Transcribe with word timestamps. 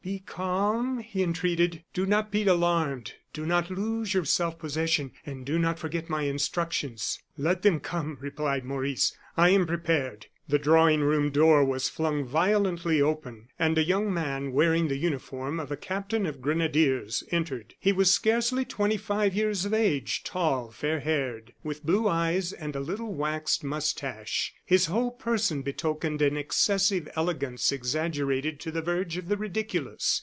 "Be 0.03 0.17
calm," 0.17 0.97
he 0.97 1.21
entreated; 1.21 1.83
"do 1.93 2.07
not 2.07 2.31
be 2.31 2.43
alarmed. 2.47 3.13
Do 3.33 3.45
not 3.45 3.69
lose 3.69 4.15
your 4.15 4.25
self 4.25 4.57
possession 4.57 5.11
and 5.27 5.45
do 5.45 5.59
not 5.59 5.77
forget 5.77 6.09
my 6.09 6.23
instructions." 6.23 7.21
"Let 7.37 7.61
them 7.61 7.79
come," 7.79 8.17
replied 8.19 8.65
Maurice. 8.65 9.15
"I 9.37 9.49
am 9.49 9.67
prepared!" 9.67 10.25
The 10.49 10.59
drawing 10.59 10.99
room 10.99 11.29
door 11.29 11.63
was 11.63 11.87
flung 11.87 12.25
violently 12.25 13.01
open, 13.01 13.47
and 13.57 13.77
a 13.77 13.83
young 13.83 14.13
man, 14.13 14.51
wearing 14.51 14.89
the 14.89 14.97
uniform 14.97 15.61
of 15.61 15.71
a 15.71 15.77
captain 15.77 16.25
of 16.25 16.41
grenadiers, 16.41 17.23
entered. 17.31 17.75
He 17.79 17.93
was 17.93 18.11
scarcely 18.11 18.65
twenty 18.65 18.97
five 18.97 19.33
years 19.33 19.63
of 19.63 19.73
age, 19.73 20.25
tall, 20.25 20.69
fair 20.69 20.99
haired, 20.99 21.53
with 21.63 21.85
blue 21.85 22.05
eyes 22.09 22.51
and 22.51 22.75
little 22.75 23.13
waxed 23.13 23.63
mustache. 23.63 24.53
His 24.65 24.87
whole 24.87 25.11
person 25.11 25.61
betokened 25.61 26.21
an 26.21 26.35
excessive 26.35 27.07
elegance 27.15 27.71
exaggerated 27.71 28.59
to 28.61 28.71
the 28.71 28.81
verge 28.81 29.15
of 29.15 29.29
the 29.29 29.37
ridiculous. 29.37 30.19